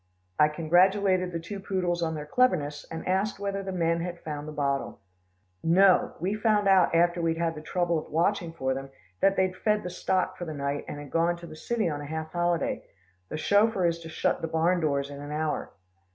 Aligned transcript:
I 0.39 0.47
congratulated 0.47 1.31
the 1.31 1.39
two 1.39 1.59
poodles 1.59 2.01
on 2.01 2.15
their 2.15 2.25
cleverness, 2.25 2.87
and 2.89 3.07
asked 3.07 3.37
whether 3.37 3.61
the 3.61 3.71
men 3.71 4.01
had 4.01 4.19
found 4.21 4.47
the 4.47 4.51
bottle. 4.51 4.99
"No. 5.63 6.13
We 6.19 6.33
found 6.33 6.67
out 6.67 6.95
after 6.95 7.21
we'd 7.21 7.37
had 7.37 7.53
the 7.53 7.61
trouble 7.61 7.99
of 7.99 8.11
watching 8.11 8.51
for 8.51 8.73
them, 8.73 8.89
that 9.19 9.35
they'd 9.35 9.55
fed 9.55 9.83
the 9.83 9.91
stock 9.91 10.37
for 10.39 10.45
the 10.45 10.55
night, 10.55 10.85
and 10.87 10.97
had 10.97 11.11
gone 11.11 11.35
to 11.37 11.45
the 11.45 11.55
city 11.55 11.87
on 11.87 12.01
a 12.01 12.07
half 12.07 12.31
holiday. 12.31 12.83
The 13.29 13.37
chauffeur 13.37 13.85
is 13.85 13.99
to 13.99 14.09
shut 14.09 14.41
the 14.41 14.47
barn 14.47 14.79
doors 14.79 15.11
in 15.11 15.21
an 15.21 15.31
hour." 15.31 15.71